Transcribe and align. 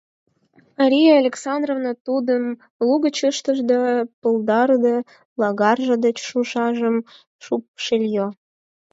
—Мария 0.77 1.11
Александровна 1.21 1.93
тудым 2.05 2.43
лугыч 2.87 3.17
ыштыш 3.31 3.57
да, 3.69 3.79
палдарыде, 4.21 4.95
логарже 5.39 5.95
деч 6.05 6.17
шӱшажым 6.27 6.97
шупшыльо. 7.43 8.27